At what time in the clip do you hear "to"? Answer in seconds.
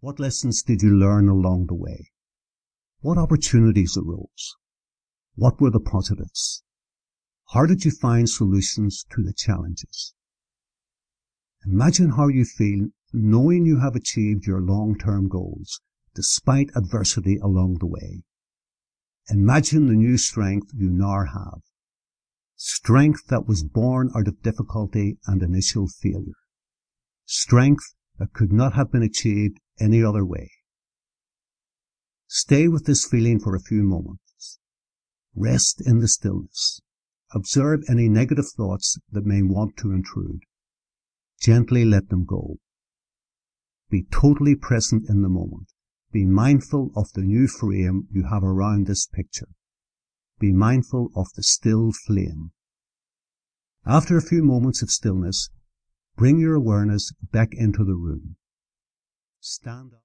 9.14-9.22, 39.78-39.92